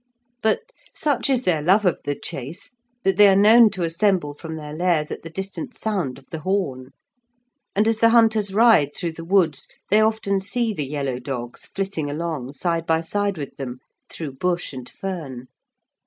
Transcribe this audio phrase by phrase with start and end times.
[0.41, 0.61] But
[0.95, 2.71] such is their love of the chase,
[3.03, 6.39] that they are known to assemble from their lairs at the distant sound of the
[6.39, 6.87] horn,
[7.75, 12.09] and, as the hunters ride through the woods, they often see the yellow dogs flitting
[12.09, 13.77] along side by side with them
[14.09, 15.49] through bush and fern.